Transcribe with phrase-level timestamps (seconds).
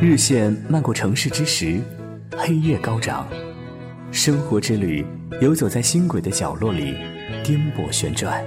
[0.00, 1.80] 日线漫过城市之时，
[2.36, 3.26] 黑夜高涨，
[4.12, 5.04] 生活之旅
[5.40, 6.94] 游走在星轨的角落里，
[7.42, 8.40] 颠簸旋转。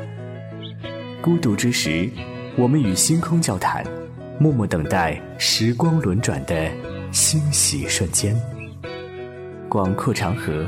[1.21, 2.09] 孤独之时，
[2.55, 3.85] 我们与星空交谈，
[4.39, 6.71] 默默等待时光轮转的
[7.11, 8.33] 欣喜瞬间。
[9.67, 10.65] 广阔长河，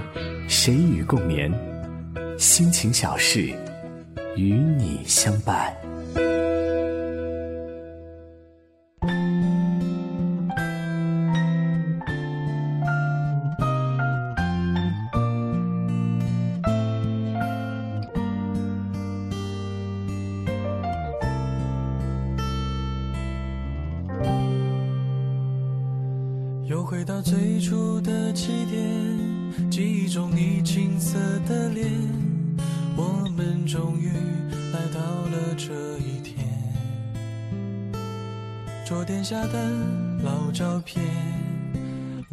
[0.50, 1.50] 谁与共眠？
[2.38, 3.54] 心情小事，
[4.36, 5.74] 与你相伴。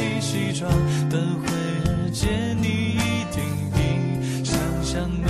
[0.00, 0.70] 你西装
[1.10, 2.66] 等会儿见你
[2.96, 3.44] 一定
[3.74, 3.78] 比
[4.42, 5.28] 想象美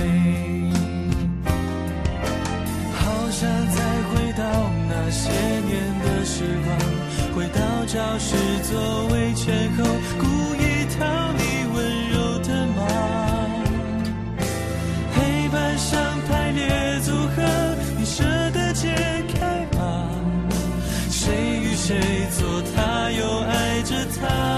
[2.95, 3.77] 好想再
[4.07, 4.41] 回到
[4.87, 5.29] 那些
[5.67, 6.69] 年的时光
[7.35, 8.71] 回到教室座
[9.07, 9.83] 位前后
[10.17, 10.99] 故意讨
[11.33, 11.41] 你
[11.75, 11.77] 温
[12.11, 12.79] 柔的骂
[15.13, 15.91] 黑板上
[16.29, 16.61] 排列
[17.01, 17.43] 组合
[17.97, 18.87] 你舍得解
[19.33, 20.07] 开吗？
[21.09, 21.99] 谁与谁
[22.37, 24.50] 坐他又爱着她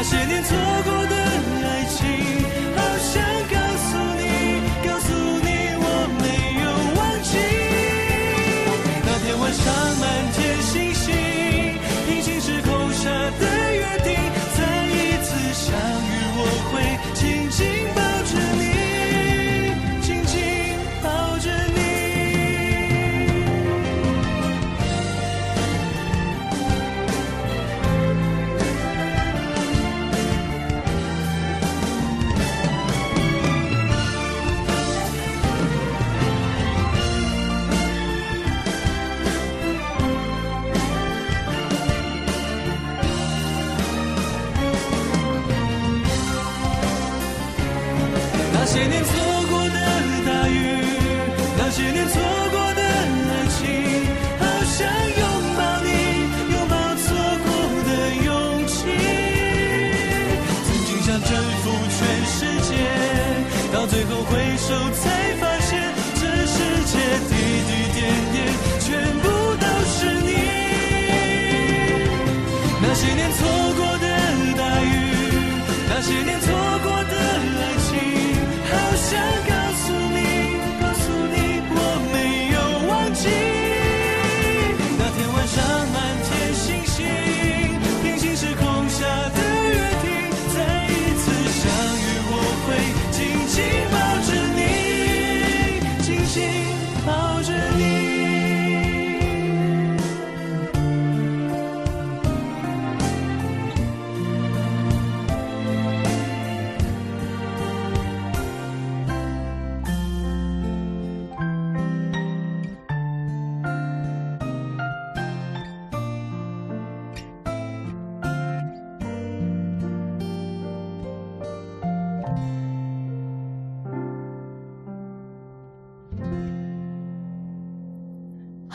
[0.00, 0.89] 那些年错过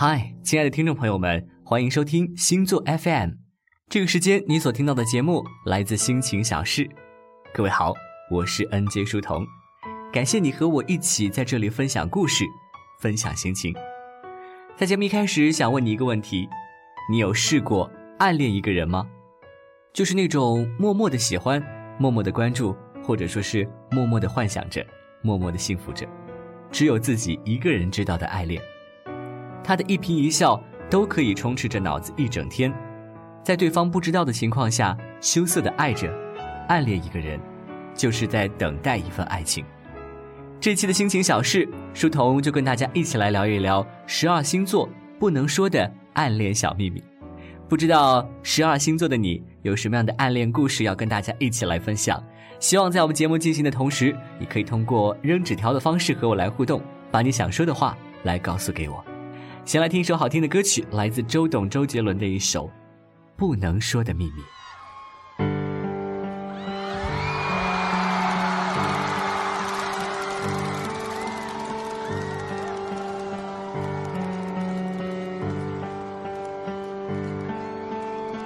[0.07, 3.31] 嗨，亲爱的听众朋友们，欢迎收听星座 FM。
[3.89, 6.87] 这个时间你所听到的节目来自心情小事。
[7.51, 7.91] 各位好，
[8.29, 9.43] 我是 NJ 书童，
[10.13, 12.45] 感谢你和我一起在这里分享故事，
[13.01, 13.73] 分享心情。
[14.77, 16.47] 在节目一开始，想问你一个问题：
[17.09, 19.07] 你有试过暗恋一个人吗？
[19.91, 21.59] 就是那种默默的喜欢，
[21.97, 24.85] 默默的关注，或者说是默默的幻想着，
[25.23, 26.07] 默默的幸福着，
[26.69, 28.61] 只有自己一个人知道的爱恋。
[29.65, 32.71] 他的一颦一笑都可以充斥着脑子一整天，
[33.44, 36.13] 在对方不知道的情况下，羞涩的爱着、
[36.67, 37.39] 暗恋一个人，
[37.95, 39.65] 就是在等待一份爱情。
[40.59, 44.88] 这期的心情小事，书童就跟大家一起来聊一聊十二星座
[45.19, 47.03] 不能说的暗恋小秘密。
[47.67, 52.23] 不知道十二星座的你有什么样的暗恋故事要跟大家一起来分享？
[52.59, 56.79] 希望在我们节目进行的同时，你可以通过扔纸条的方式和我来互动，
[57.09, 59.03] 把你想说的话来告诉给我。
[59.65, 62.67] 先来听一首好听的歌曲，来自周董、周杰伦的一首
[63.35, 64.31] 《不能说的秘密》。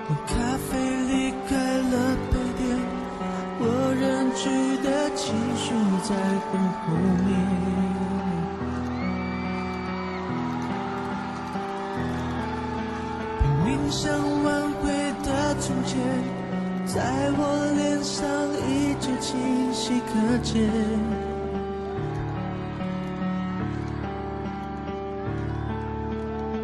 [0.08, 0.80] 我咖啡
[1.10, 2.80] 离开了杯垫，
[3.60, 3.64] 我
[4.00, 4.48] 忍住
[4.82, 6.16] 的情绪在
[6.50, 6.96] 很后
[7.26, 7.49] 面。
[13.92, 14.12] 想
[14.44, 14.92] 挽回
[15.24, 16.00] 的从前，
[16.86, 17.02] 在
[17.38, 17.42] 我
[17.76, 18.24] 脸上
[18.70, 20.70] 依旧清晰可见。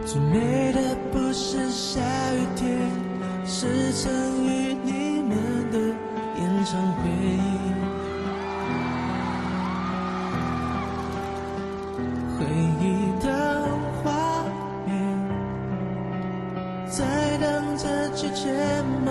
[0.06, 2.00] 最美的不是下
[2.34, 2.90] 雨天，
[3.46, 4.14] 是曾
[4.46, 5.36] 与你们
[5.72, 5.80] 的
[6.40, 7.10] 演唱会。
[12.38, 12.46] 回
[12.80, 13.05] 忆
[18.36, 19.05] 着之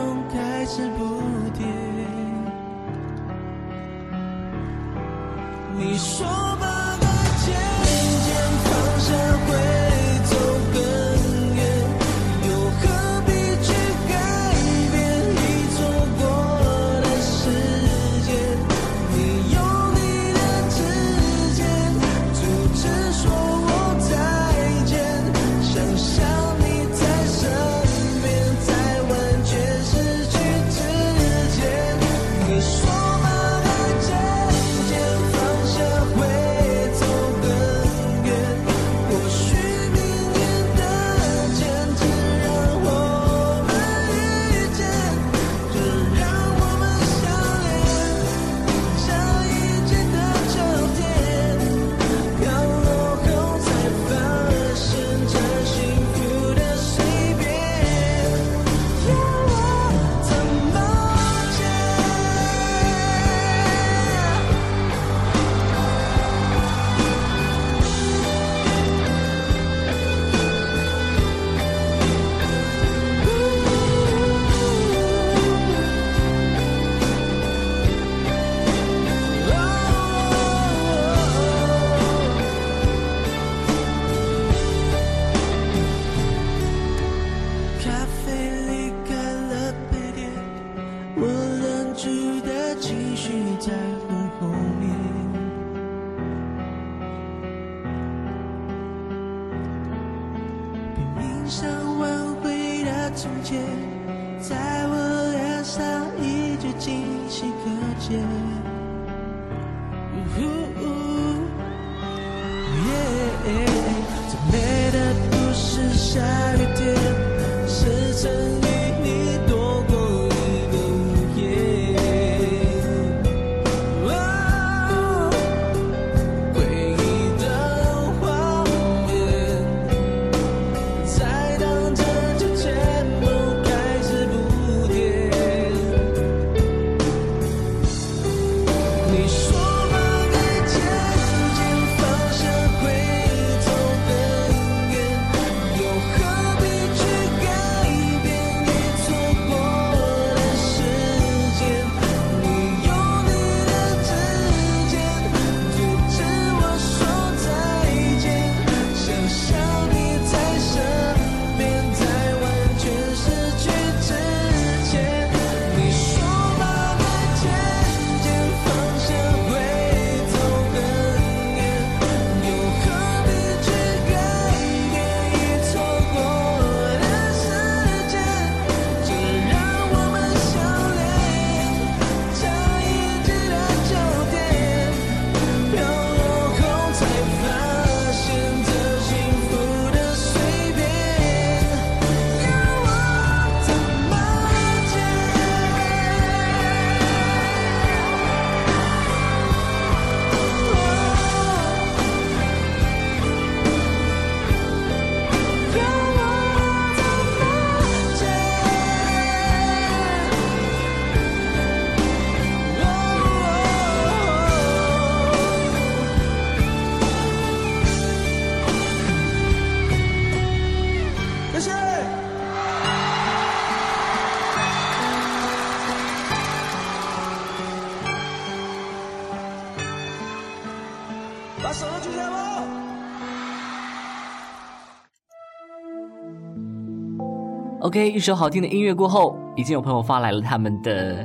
[237.94, 241.24] OK，一首好听的音乐过后，已经有朋友发来了他们的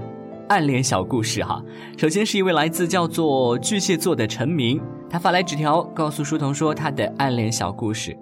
[0.50, 1.60] 暗恋小故事哈。
[1.98, 8.16] 首先是一位来自叫做巨蟹座的陈明，他发来纸条告诉书童说他的暗恋小故事。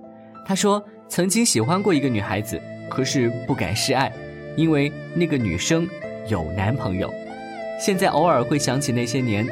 [0.46, 2.58] 他说曾经喜欢过一个女孩子，
[2.90, 4.10] 可是不敢示爱，
[4.56, 5.86] 因为那个女生
[6.30, 7.14] 有男朋友。
[7.78, 9.46] 现在偶尔会想起那些年，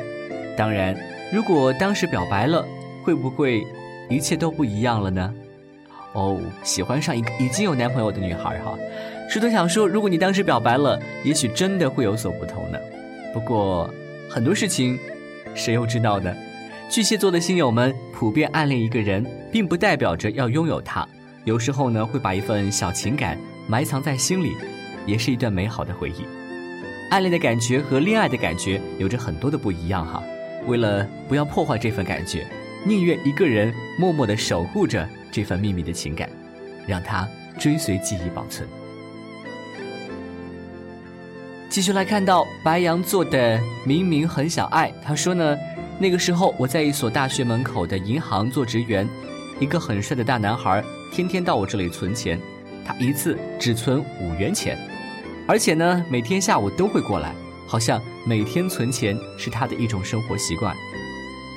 [0.56, 0.96] 当然，
[1.34, 2.66] 如果当时表白了，
[3.04, 3.68] 会不会
[4.10, 5.34] 一切都不一样了呢？
[6.16, 8.74] 哦，喜欢上一个已经有男朋友的女孩哈，
[9.30, 12.80] 石头想说，如果你当时表白了，也许真的会有所不同呢。
[13.34, 13.94] 不过
[14.30, 14.98] 很多事情，
[15.54, 16.34] 谁又知道呢？
[16.90, 21.06] 巨蟹座的星友们普遍暗恋一个人，并不代表着要拥有他，
[21.44, 24.54] 有时候呢会把一份小情感埋藏在心里，
[25.06, 26.26] 也是一段美好的回忆。
[27.12, 30.24] 暗恋的感觉和恋爱的感觉有着很多的不一样哈，
[30.66, 32.48] 为了不要破坏这份感觉，
[32.86, 35.06] 宁愿一个人默默的守护着。
[35.36, 36.30] 这份秘密的情感，
[36.88, 37.28] 让它
[37.60, 38.66] 追随记忆保存。
[41.70, 45.58] 继续来看到白羊座的明明很想爱，他说呢，
[46.00, 49.06] 那个时候我在一所大学门口的银行做职员，
[49.60, 52.40] 一个很帅的大男孩天天到我这里存钱，
[52.86, 54.78] 他一次只存五元钱，
[55.50, 57.36] 而且呢每天下午都会过来，
[57.68, 60.74] 好像每天存钱是他的一种生活习惯。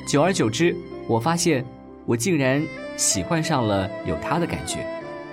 [0.05, 0.75] 久而久之，
[1.07, 1.65] 我发现
[2.07, 2.61] 我竟然。
[2.99, 4.85] 喜欢上了有他的感觉，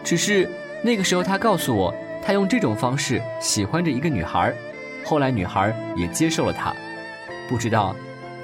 [0.03, 0.49] 只是
[0.83, 1.93] 那个时候他告诉我，
[2.23, 4.53] 他用这种方式喜欢着一个女孩，
[5.03, 6.73] 后来女孩也接受了他，
[7.49, 7.95] 不知道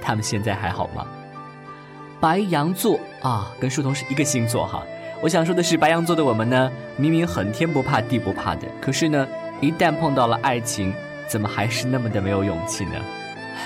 [0.02, 1.06] 他们现在还好吗？
[2.20, 4.84] 白羊座啊，跟书童是一个星座哈。
[5.22, 9.28] 我想说的是，白羊座的我们呢，明明很天不怕地不怕的，可是呢，
[9.62, 10.92] 一旦碰到了爱情，
[11.28, 12.94] 怎么还是那么的没有勇气呢？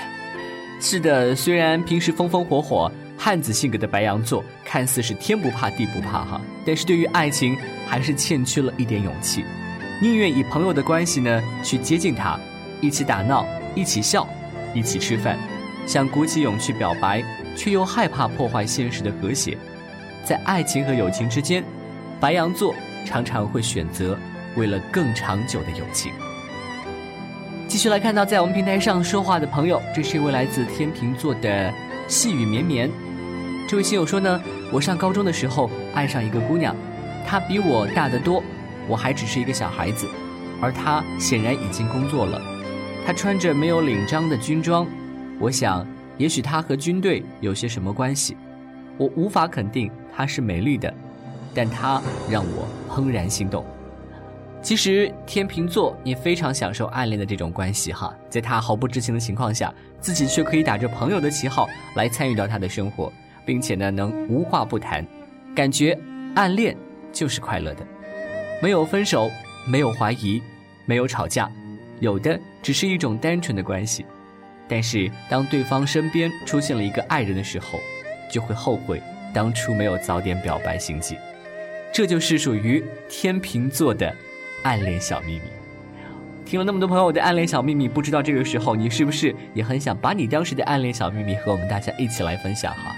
[0.80, 2.92] 是的，虽然平时风风火火。
[3.18, 7.56] 汉子性格的白羊座看似是天不怕地不怕哈，但是对于爱情
[7.86, 9.44] 还是欠缺了一点勇气，
[10.00, 12.38] 宁愿以朋友的关系呢去接近他，
[12.80, 14.28] 一起打闹，一起笑，
[14.74, 15.38] 一起吃饭，
[15.86, 17.22] 想鼓起勇气表白，
[17.56, 19.56] 却又害怕破坏现实的和谐，
[20.24, 21.64] 在爱情和友情之间，
[22.20, 24.16] 白羊座常常会选择
[24.56, 26.12] 为了更长久的友情。
[27.66, 31.72] 继续来看到在我们平台上说话的朋友，这是一位来自天秤座的
[32.06, 32.88] 细雨绵绵。
[33.68, 36.74] 这位亲友说呢，我上高中的时候爱上一个姑娘，
[37.26, 38.40] 她比我大得多，
[38.86, 40.06] 我还只是一个小孩子，
[40.60, 42.40] 而她显然已经工作了。
[43.04, 44.86] 她穿着没有领章的军装，
[45.40, 45.84] 我想
[46.16, 48.36] 也许她和军队有些什么关系。
[48.96, 50.92] 我无法肯定她是美丽的，
[51.52, 53.66] 但她让我怦然心动。
[54.62, 63.12] 其实天秤座也非常享受暗恋的这种关系哈，在他毫不知情的情况下，自己却可以打着朋友的旗号来参与到他的生活，
[63.46, 65.06] 并且呢能无话不谈，
[65.54, 65.98] 感觉
[66.34, 66.76] 暗恋
[67.12, 67.86] 就是快乐的，
[68.60, 69.30] 没有分手，
[69.66, 70.42] 没有怀疑，
[70.84, 71.50] 没有吵架，
[72.00, 74.04] 有的只是一种单纯的关系。
[74.68, 77.78] 但是当对方身边出现了一个爱人的时候，
[78.30, 79.00] 就会后悔
[79.32, 81.16] 当初没有早点表白心迹，
[81.92, 84.12] 这就是属于天秤座的。
[84.62, 85.42] 暗恋小秘密，
[86.44, 92.92] 听了那么多朋友的暗恋小秘密，不知道这个时候你是不是也很想把你当时的暗恋小秘密和我们大家一起来分享哈？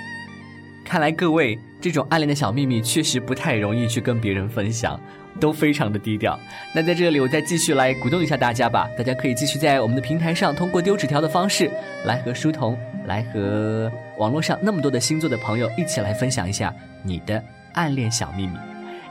[0.89, 4.99] 看来各位这种暗恋的小秘密确实不太容易去跟别人分享，
[5.39, 6.41] 都非常的低调。
[6.75, 11.71] 那在这里我再继续来鼓动一下大家吧，大家可以继续在我们的平台上通过丢纸条的方式
[12.07, 18.55] 来和书童，来和网络上那么多的星座的朋友一起来分享一下你的暗恋小秘密。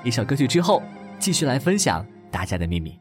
[0.04, 0.82] 一首歌曲之后，
[1.20, 2.04] 继续来分享。
[2.32, 3.00] 大家的秘密。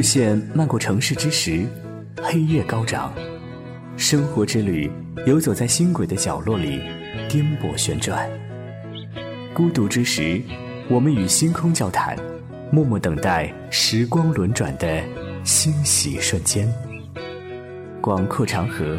[0.00, 1.62] 日线漫过城市之时，
[2.22, 3.12] 黑夜高涨，
[3.98, 4.90] 生活之旅
[5.26, 6.80] 游走在星轨的角落里，
[7.28, 8.26] 颠簸旋转。
[9.52, 10.40] 孤独之时，
[10.88, 12.16] 我们与星空交谈，
[12.72, 15.02] 默默等待时光轮转的
[15.44, 16.66] 欣喜瞬间。
[18.00, 18.96] 广阔长河，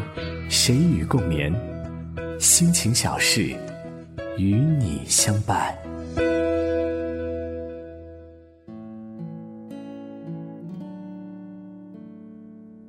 [0.50, 1.52] 谁与共眠？
[2.38, 3.56] 心情小事，
[4.38, 5.76] 与你相伴。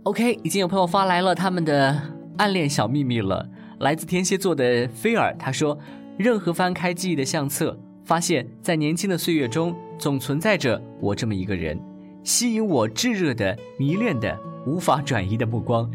[0.05, 1.97] OK，已经有朋友发来了他们的
[2.37, 3.49] 暗恋小秘密了。
[3.79, 5.79] 来自天蝎座的菲尔，他说
[6.19, 11.81] ：“任何翻开记忆的相册，发现，在年轻的岁月中，总存在着我这么一个人，
[12.25, 14.37] 吸引我炙热的、迷恋的、
[14.67, 15.89] 无法转移的目光。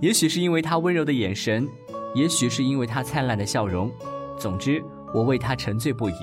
[0.00, 1.68] 也许是因为他温柔的眼神，
[2.14, 3.90] 也许是因为他灿烂的笑容。
[4.38, 6.14] 总之，我为他沉醉不已。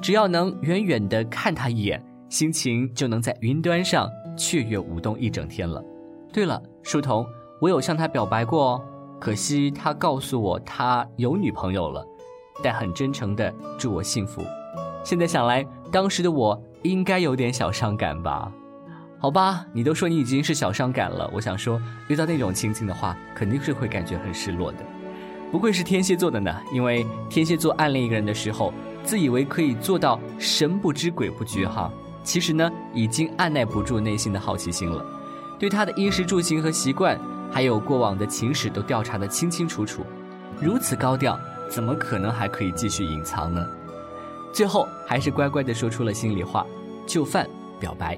[0.00, 5.84] 只要能远远地看他一眼，心情就能在云端上雀跃舞动一整天了。
[6.32, 7.26] 对了，书童，
[7.60, 8.82] 我有向他表白过哦。”
[9.18, 12.02] 可惜他告诉我他有女朋友了，
[12.62, 14.42] 但很真诚的祝我幸福。
[15.04, 18.50] 现在想来，当时的我应该有点小伤感吧？
[19.18, 24.78] 好吧，你都说你已经是小伤感了，我想说，遇到那种情景的话，肯定是会感觉很失落的。
[25.52, 28.72] 不愧是天蝎座的呢，因为天蝎座暗恋一个人的时候，
[29.04, 35.04] 自以为可以做到神不知鬼不觉哈，其实呢，已经按耐不住内心的好奇心了，
[35.60, 37.16] 对他的衣食住行和习惯。
[37.52, 40.06] 还有过往的情史都调查得清清楚楚，
[40.60, 41.36] 如此高调，
[41.68, 43.66] 怎么可能还可以继续隐藏呢？
[44.52, 46.64] 最后还是乖乖地说出了心里话，
[47.08, 47.44] 就范
[47.80, 48.16] 表白。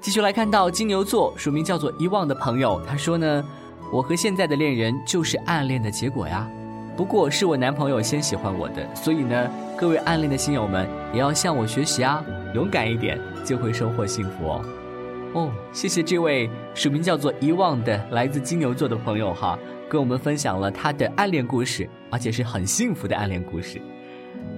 [0.00, 3.44] 继续来看到金牛座署名叫做遗忘的朋友，他说呢，
[3.92, 6.50] 我和现在的恋人就是暗恋的结果呀，
[6.96, 12.20] 不过是我男朋友先喜欢我的，所以呢，各位暗恋的新友们也要向我学习啊，
[12.52, 14.64] 勇敢一点，就会收获幸福哦。
[15.34, 23.80] 哦，谢谢这位署名叫做遗忘的来自金牛座的朋友哈，跟我们分享了他的暗恋故事，而且是很幸福的暗恋故事。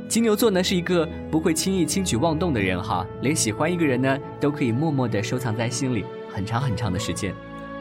[0.08, 7.34] 金牛座呢是一个不会轻易轻举妄动的人哈，连喜欢一个人呢都可以默默的收藏在心里很长很长的时间，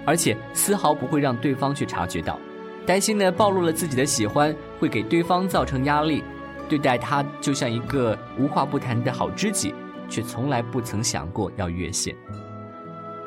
[0.06, 2.39] 而且丝毫不会让对方去察觉到，
[2.88, 6.23] 担心呢暴露了自己的喜欢会给对方造成压力，
[6.67, 9.73] 对待他就像一个无话不谈的好知己，
[10.10, 12.15] 却从来不曾想过要越线。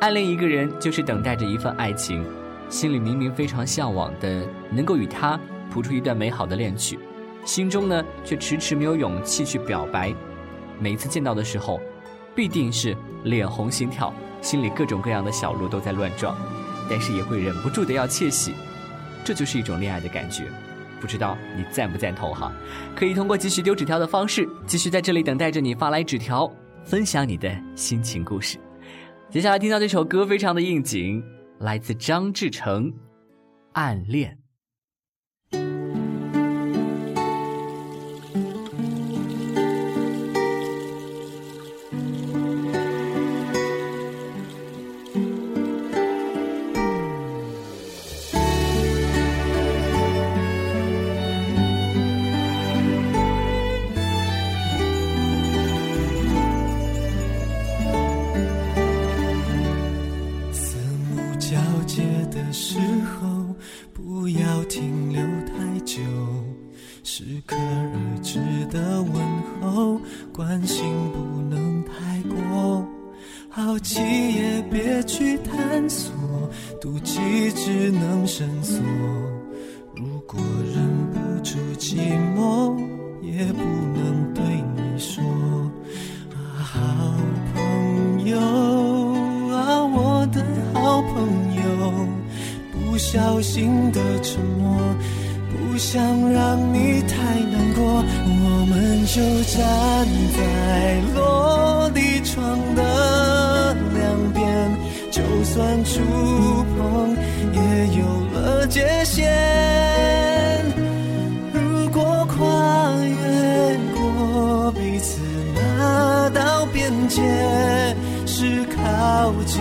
[0.03, 2.27] 暗恋一个人，就是等待着一份爱情，
[2.69, 5.39] 心里明明非常向往的，能够与他
[5.71, 6.99] 谱出一段美好的恋曲，
[7.45, 10.13] 心中呢却迟迟没有勇气去表白。
[10.81, 11.81] 每次见到的时候，
[12.35, 16.37] 必定是脸红心跳，心里各种各样的小鹿都在乱撞，
[16.91, 18.55] 但是也会忍不住的要窃喜。
[19.25, 20.47] 这就是一种恋爱的感觉，
[21.01, 22.51] 不知道你赞不赞同哈？
[22.97, 28.59] 可以通过继续丢纸条的方式，继续在这里等待着你发来纸条，分享你的心情故事。
[29.33, 31.25] 接下来听到这首歌非常的应景，
[31.61, 32.93] 来自张志成，
[33.73, 34.37] 《暗恋》。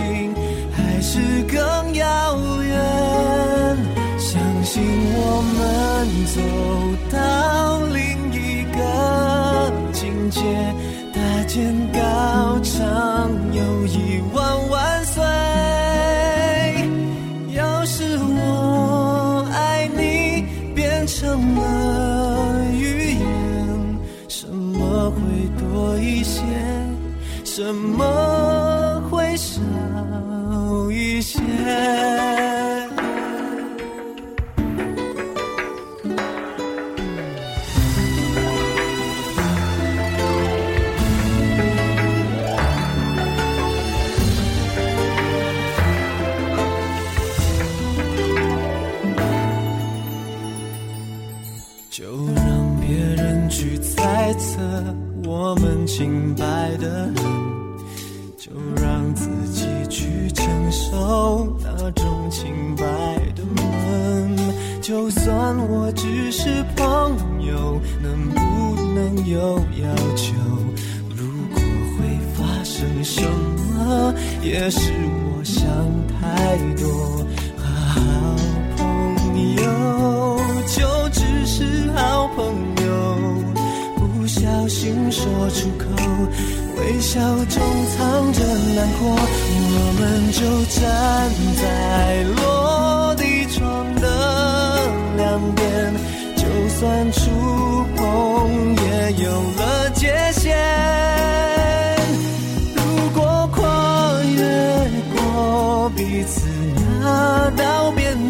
[0.02, 0.34] 近
[0.72, 2.04] 还是更遥
[2.62, 2.74] 远？
[4.18, 4.82] 相信
[5.14, 5.60] 我们
[6.34, 6.36] 走
[7.16, 7.16] 到
[7.86, 8.78] 另一个
[9.92, 10.40] 境界，
[11.12, 11.98] 搭建高
[12.62, 15.22] 唱，友谊万万岁。
[17.54, 21.60] 要是我爱你变成了
[22.72, 23.20] 语言，
[24.28, 25.18] 什么会
[25.58, 26.42] 多一些？
[27.44, 28.02] 什么
[73.02, 73.28] 发生什
[73.74, 74.92] 么，也是
[75.34, 75.66] 我想
[76.20, 77.26] 太多。
[77.58, 78.00] 好
[78.76, 78.80] 朋
[79.56, 79.62] 友
[80.68, 82.44] 就只是好朋
[82.86, 83.16] 友，
[83.96, 85.84] 不小心说出口，
[86.78, 87.60] 微笑中
[87.98, 88.44] 藏着
[88.76, 90.80] 难过，我们就站
[91.60, 94.06] 在落地窗的
[95.16, 95.92] 两边，
[96.36, 96.46] 就
[96.78, 97.20] 算触
[97.96, 98.00] 碰
[98.76, 99.26] 也有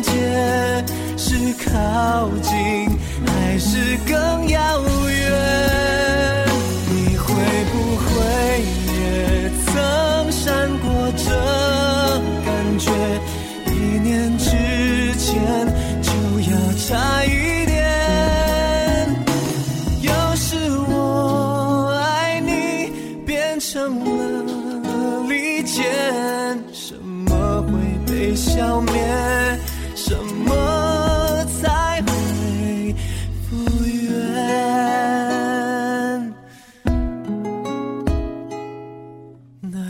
[0.03, 0.11] 界，
[1.17, 1.35] 是
[1.65, 2.51] 靠近
[3.27, 4.59] 还是更遥
[5.09, 6.47] 远？
[6.91, 7.25] 你会
[7.73, 8.07] 不会
[8.93, 9.01] 也
[9.67, 9.73] 曾
[10.31, 10.85] 闪过
[11.17, 11.25] 这
[12.45, 12.91] 感觉？
[13.67, 14.51] 一念之
[15.17, 15.31] 间
[16.03, 16.11] 就
[16.51, 16.53] 要
[16.89, 17.25] 差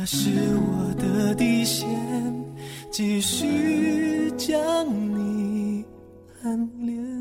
[0.03, 1.88] 那是我的底线，
[2.91, 4.59] 继续将
[5.15, 5.85] 你
[6.43, 7.12] 暗恋。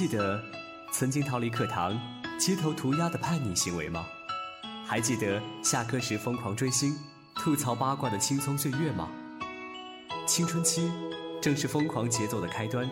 [0.00, 0.42] 记得
[0.90, 1.94] 曾经逃离课堂、
[2.38, 4.06] 街头涂鸦的叛逆行为吗？
[4.86, 6.96] 还记得下课时疯狂追星、
[7.34, 9.10] 吐槽八卦的轻松岁月吗？
[10.26, 10.90] 青春期
[11.38, 12.88] 正是疯狂节奏的开端，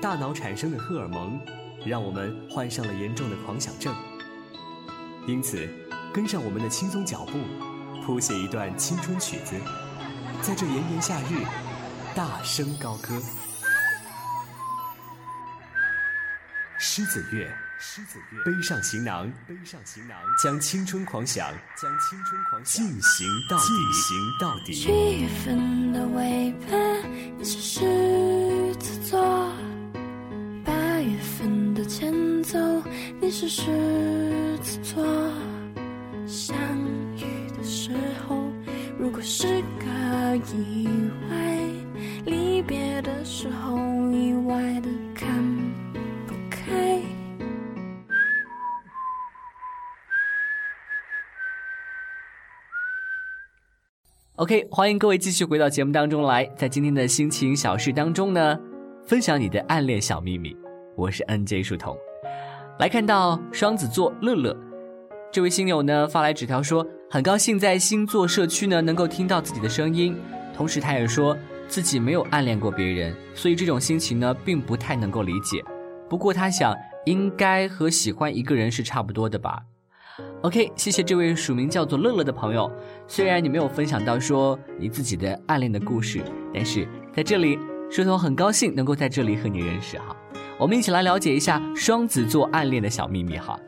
[0.00, 1.40] 大脑产生的荷尔蒙
[1.84, 3.94] 让我们患上了严重的狂想症。
[5.28, 5.68] 因此，
[6.12, 7.38] 跟上我们的轻松脚步，
[8.04, 9.54] 谱写一段青春曲子，
[10.42, 11.46] 在这炎炎夏日，
[12.16, 13.22] 大声高歌。
[16.96, 17.46] 狮子乐，
[17.78, 24.72] 狮子乐，背上行囊，背上行囊，将青春狂想，将青春狂想进行到底，进行到底。
[24.72, 26.74] 七月份的尾巴，
[27.36, 29.20] 你是狮子座；
[30.64, 32.58] 八月份的前奏，
[33.20, 35.04] 你是狮子座。
[36.26, 36.56] 相
[37.18, 37.92] 遇的时
[38.26, 38.50] 候，
[38.98, 40.88] 如果是个意
[41.28, 41.60] 外，
[42.24, 43.76] 离别的时候，
[44.10, 44.88] 意外的
[54.36, 58.58] OK，欢迎各位继续回到节目当中来，在今天的心情小事当中呢，
[59.06, 60.54] 分享你的暗恋小秘密。
[60.94, 61.96] 我是 NJ 树童，
[62.78, 64.54] 来看到双子座乐乐
[65.32, 70.14] 这位星友呢发来纸条说，很高兴在星座社区呢能够听到自己的声音，
[70.54, 71.34] 同时他也说
[71.66, 75.64] 自己没有暗恋过别人，所以这种心情呢并不太能够理解。
[76.10, 79.62] 不过他想，应该和喜欢一个人是差不多的吧。
[80.42, 82.70] OK，谢谢这位署名叫做乐乐的朋友。
[83.06, 86.22] 虽然你没有分享到说你自己的暗恋的故事，
[86.54, 87.58] 但是在这里，
[87.90, 90.16] 树童很高兴能够在这里和你认识哈。
[90.58, 93.58] 我们一起来了解一下双子座暗恋的小秘密哈。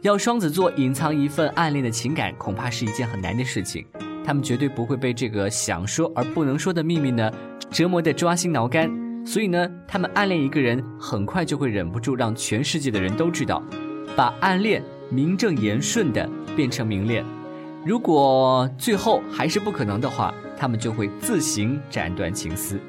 [0.00, 3.84] 要双子座隐藏一份暗恋的情感，恐怕是一件很难的事情。
[4.24, 7.30] 他们绝对不会被这个想说而不能说的秘密呢
[7.70, 8.90] 折磨得抓心挠肝。
[9.26, 13.62] 所以呢，他们暗恋一个人，很快就会忍不住让全世界的人都知道，
[14.16, 17.22] 把暗恋名正言顺的变成明恋。
[17.84, 22.80] 如果最后还是不可能的话，他们就会自行斩断情丝。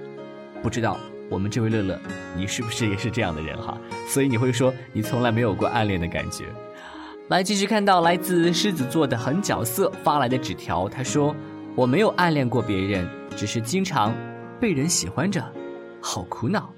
[0.61, 0.95] 不知道
[1.29, 1.99] 我们这位乐乐，
[2.37, 3.77] 你是不是也是这样的人哈？
[4.07, 6.45] 所以你会说你从来没有过暗恋的感觉。
[7.27, 11.35] 来继续看到来自狮子座的狠角色发来的纸条，他说
[11.75, 13.05] ：“我没有暗恋过别人，
[13.35, 14.13] 只是经常
[14.61, 15.43] 被人喜欢着，
[15.99, 16.73] 好苦恼。”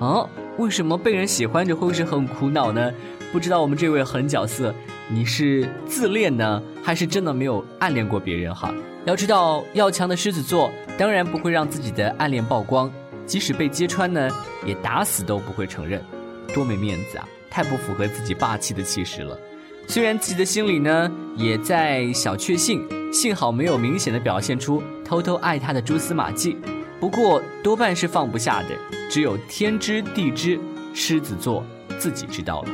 [0.00, 2.90] 啊，为什么被人喜欢着会是很苦恼呢？
[3.32, 4.74] 不知道我们这位狠角色，
[5.08, 8.74] 你是自恋呢，还是真的没有暗恋过别人哈？
[9.04, 12.90] 要知道，要强的狮子座当然不会让自己的暗恋曝光，
[13.26, 14.28] 即使被揭穿呢，
[14.66, 16.04] 也打死都不会承认，
[16.52, 17.28] 多没面子啊！
[17.48, 19.38] 太不符合自己霸气的气势了。
[19.86, 26.56] 虽然自己的心里呢也在小确幸，幸好没有明显的表现出偷偷爱他的蛛丝马迹，
[26.98, 28.68] 不过多半是放不下的，
[29.08, 30.60] 只有天知地知，
[30.94, 31.64] 狮子座
[31.96, 32.68] 自己知道了。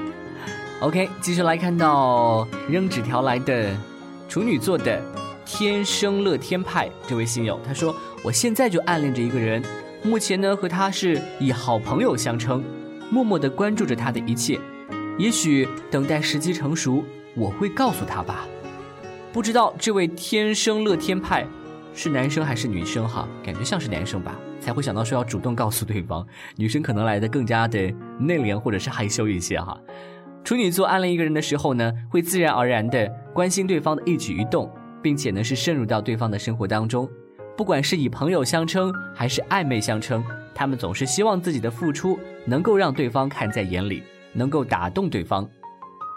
[0.81, 3.75] OK，继续来看到扔纸条来的
[4.29, 5.01] 处女座的
[5.47, 9.63] 天生乐天派这位信友，他说：“我现在就暗恋着一个人，
[10.03, 12.63] 目前呢和他是以好朋友相称，
[13.11, 14.61] 默默的关注着他的一切。
[15.17, 17.03] 也许等待时机成熟，
[17.35, 18.47] 我会告诉他吧。
[19.33, 21.47] 不知道这位天生乐天派
[21.95, 23.27] 是男生还是女生哈？
[23.43, 26.27] 感觉像是男生吧，才会想到说要主动告诉对方。
[26.57, 27.79] 女生可能来的更加的
[28.21, 29.75] 内敛或者是害羞一些哈。”
[30.47, 37.11] 处女座暗恋一个人的时候呢，会自然而然地关心对方的一举一动，并且呢是渗入到对方的生活当中。
[37.57, 40.23] 不管是以朋友相称还是暧昧相称，
[40.55, 45.45] 他们总是希望自己的付出能够让对方看在眼里，能够打动对方。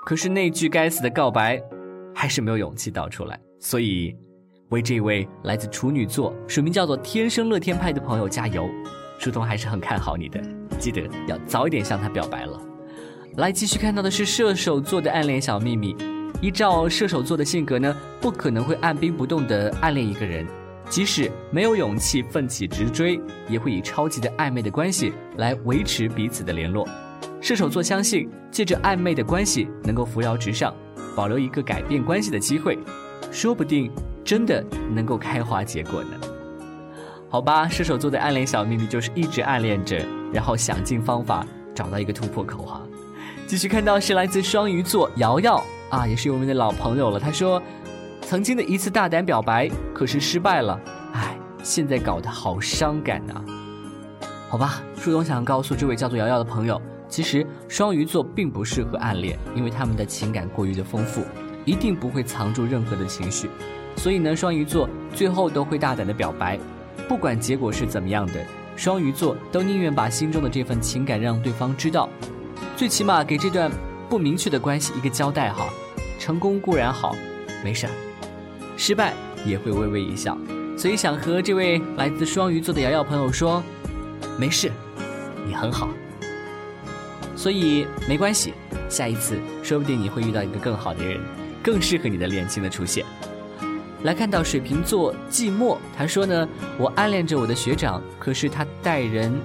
[0.06, 1.60] 可是那句该死的告白，
[2.14, 3.40] 还是没有勇气道出来。
[3.60, 4.16] 所以，
[4.70, 8.70] 为这位来自处女座、署名叫做“天生乐天派”的朋友加油！
[9.18, 10.40] 书童还是很看好你的，
[10.78, 12.69] 记得要早一点向他表白了。
[13.40, 15.96] 来继续看到的是射手座的暗恋小秘密。
[16.42, 20.46] 依照射手座的性格呢，不可能会按兵不动地暗恋一个人，
[20.90, 26.86] 即使没有勇气奋起直追，也会以超级的暧昧的关系来维持彼此的联络。
[27.40, 30.76] 射手座相信，借着暧昧的关系能够扶摇直上，
[31.16, 32.78] 保留一个改变关系的机会，
[33.32, 33.90] 说不定
[34.26, 34.62] 真的
[34.94, 36.10] 能够开花结果呢。
[37.30, 42.82] 好吧，射手座的暗恋小秘密就是一直暗恋着，然后想尽方法找到一个突破口哈。
[43.50, 47.20] 继续看到是来自双鱼座瑶瑶啊，也是我们的老朋友了。
[47.20, 47.60] 他说，
[48.22, 50.80] 曾经的一次大胆表白，可是失败了，
[51.14, 53.44] 唉，现在搞得好伤感呐。
[54.50, 61.24] 好吧，树总想告诉这位叫做瑶瑶的朋友，其实双鱼座并不适合暗恋，因为他们的情感过于的丰富，
[61.66, 63.50] 一定不会藏住任何的情绪。
[63.96, 66.60] 所以呢，双鱼座最后都会大胆的表白，
[67.08, 72.08] 不管结果是怎么样的，双鱼座都宁愿把心中的这份情感让对方知道。
[72.76, 73.70] 最起码给这段
[74.10, 75.70] 不明确的关系一个交代哈，
[76.18, 77.16] 成功固然好，
[77.64, 77.92] 没事儿；
[78.78, 79.14] 失败
[79.46, 80.38] 也会微微一笑。
[80.78, 83.62] 所以想和这位来自双鱼座的瑶瑶朋友说，
[84.38, 84.72] 没事，
[85.46, 85.90] 你很好。
[87.36, 88.54] 所以没关系，
[88.90, 91.20] 下一次说不定你会遇到一个更好的人，
[91.62, 93.06] 更适合你的恋情的出现。
[94.04, 99.38] 来看到水瓶座寂寞，他说呢，我暗恋着我的学长，可是他待人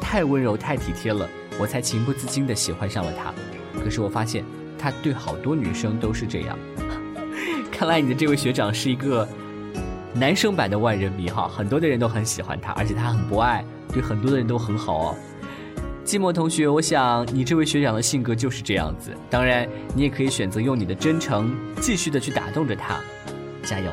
[0.00, 1.26] 太温柔太体贴了。
[1.58, 3.32] 我才情不自禁地喜欢上了他，
[3.82, 4.44] 可是我发现
[4.78, 6.58] 他对好多女生都是这样。
[7.70, 9.28] 看来你的这位学长是一个
[10.14, 15.16] 男生版的万人迷哈，很多的人都很喜欢他，而且他很博爱，对很多的人都很好哦。
[16.04, 19.10] 寂寞同学，我想你这位学长的性格就是这样子。
[19.30, 23.00] 当然，你也可以选择用你的真诚继续的去打动着他，
[23.62, 23.90] 加油。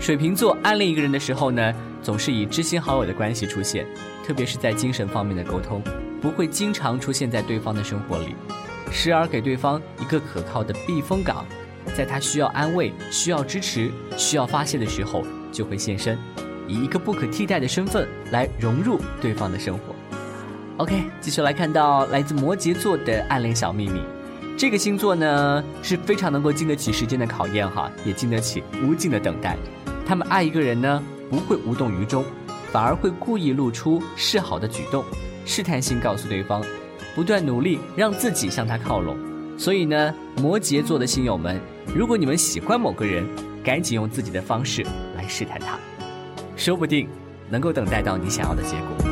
[0.00, 1.72] 水瓶座暗恋一个人的时候呢，
[2.02, 3.86] 总是以知心好友的关系出现，
[4.26, 5.80] 特别是在精神方面的沟通。
[6.24, 8.34] 不会经常出现在对方的生活里，
[8.90, 11.44] 时而给对方一个可靠的避风港，
[11.94, 16.18] 在他需要安慰、需要支持、需要发泄的时候就会现身，
[16.66, 19.94] 以一个不可替代的身份来融入对方的生活。
[20.78, 24.00] OK，继续来看到来自摩羯座的暗恋小秘密，
[24.56, 29.58] 这个星座呢是非常能够经得起时间的考验哈，也经得起无尽的等待。
[30.06, 32.24] 他们爱一个人呢不会无动于衷，
[32.72, 35.04] 反而会故意露出示好的举动。
[35.44, 36.62] 试探性告诉对方，
[37.14, 39.16] 不断努力让自己向他靠拢。
[39.56, 41.60] 所以呢，摩羯座的星友们，
[41.94, 43.24] 如果你们喜欢某个人，
[43.62, 44.84] 赶紧用自己的方式
[45.16, 45.78] 来试探他，
[46.56, 47.08] 说不定
[47.48, 49.03] 能够等待到你想要的结果。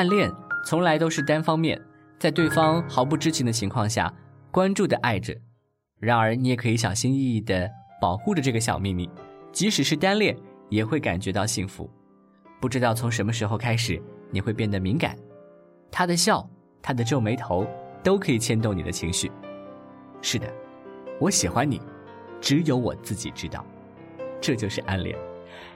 [0.00, 0.32] 暗恋
[0.64, 1.78] 从来都是单方面，
[2.18, 4.10] 在对方毫不知情的情况下，
[4.50, 5.36] 关注的爱着。
[5.98, 7.70] 然而，你也可以小心翼翼的
[8.00, 9.10] 保护着这个小秘密，
[9.52, 10.34] 即使是单恋，
[10.70, 11.90] 也会感觉到幸福。
[12.62, 15.14] 不知道从什么时候开始，你会变得敏感，
[15.90, 16.48] 他的笑，
[16.80, 17.66] 他的皱眉头，
[18.02, 19.30] 都可以牵动你的情绪。
[20.22, 20.50] 是的，
[21.20, 21.78] 我喜欢你，
[22.40, 23.62] 只有我自己知道，
[24.40, 25.14] 这就是暗恋。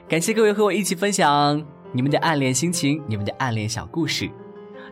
[0.09, 1.63] 感谢各位和我一起分享。
[1.95, 4.29] 你们的暗恋心情，你们的暗恋小故事，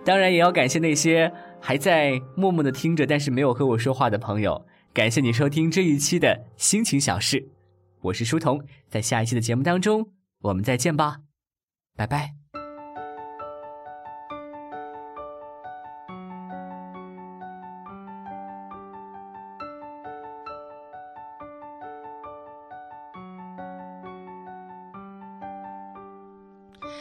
[0.05, 1.29] 当然也要感谢那些
[1.59, 4.65] 还在默默的听着但是没有和我说话的朋友。
[4.93, 7.49] 感谢你收听这一期的心情小事，
[8.03, 10.11] 我是书童，在下一期的节目当中
[10.43, 11.17] 我们再见吧，
[11.97, 12.42] 拜拜。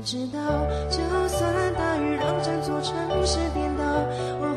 [0.00, 0.40] 你知道，
[0.88, 0.98] 就
[1.28, 3.84] 算大雨让整座城市颠倒，
[4.40, 4.56] 我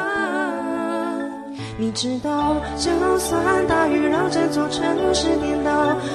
[1.77, 5.71] 你知道，就算大雨让这座城市颠倒，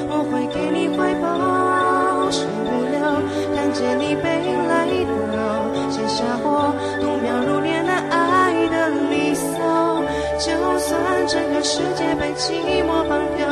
[0.08, 2.30] 我会给你怀抱。
[2.30, 3.22] 受不了
[3.54, 4.86] 看见你背影来
[5.34, 5.36] 到，
[5.90, 10.02] 写下我度秒如年的爱的离骚。
[10.38, 13.46] 就算整个世界被寂寞绑票，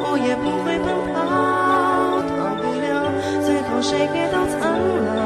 [0.00, 1.18] 我也不会奔跑。
[2.34, 2.88] 逃不了，
[3.44, 4.74] 最后谁也都苍
[5.14, 5.18] 老。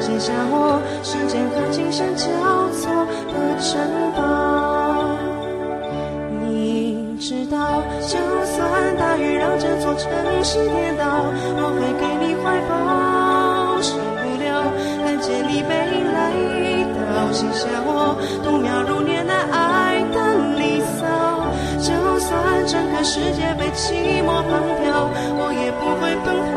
[0.00, 2.24] 写下我时间和琴声交
[2.72, 3.72] 错的城
[4.16, 4.43] 堡。
[9.80, 10.10] 座城
[10.42, 11.04] 市跌倒，
[11.56, 12.72] 我会给你怀抱。
[13.82, 14.46] 受不了
[15.04, 16.18] 看见你背影来
[16.94, 20.16] 到，写下我度秒如年的爱的
[20.56, 21.02] 离骚。
[21.78, 22.32] 就算
[22.66, 26.56] 整个世界被寂寞绑票，我也不会奔跑。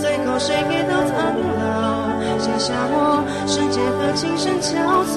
[0.00, 1.14] 最后谁也都苍
[1.60, 5.14] 老，写下我世界和琴声交错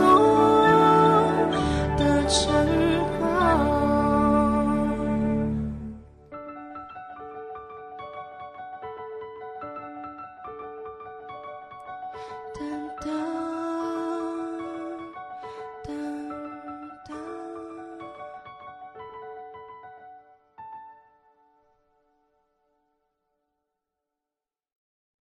[1.97, 2.39] 的城